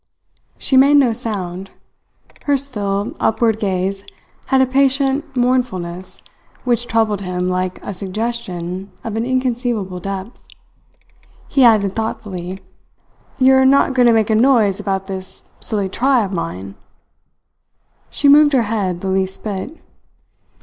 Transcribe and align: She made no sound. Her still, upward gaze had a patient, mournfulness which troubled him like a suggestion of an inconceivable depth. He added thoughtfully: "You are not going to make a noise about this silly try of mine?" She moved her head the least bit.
She 0.57 0.77
made 0.77 0.97
no 0.97 1.13
sound. 1.13 1.69
Her 2.45 2.57
still, 2.57 3.15
upward 3.19 3.59
gaze 3.59 4.03
had 4.47 4.59
a 4.59 4.65
patient, 4.65 5.23
mournfulness 5.37 6.23
which 6.63 6.87
troubled 6.87 7.21
him 7.21 7.47
like 7.49 7.79
a 7.83 7.93
suggestion 7.93 8.91
of 9.03 9.15
an 9.15 9.27
inconceivable 9.27 9.99
depth. 9.99 10.43
He 11.47 11.63
added 11.63 11.91
thoughtfully: 11.91 12.61
"You 13.37 13.53
are 13.53 13.63
not 13.63 13.93
going 13.93 14.07
to 14.07 14.11
make 14.13 14.31
a 14.31 14.33
noise 14.35 14.79
about 14.79 15.05
this 15.05 15.43
silly 15.59 15.87
try 15.87 16.25
of 16.25 16.31
mine?" 16.31 16.73
She 18.09 18.27
moved 18.27 18.53
her 18.53 18.63
head 18.63 19.01
the 19.01 19.07
least 19.07 19.43
bit. 19.43 19.77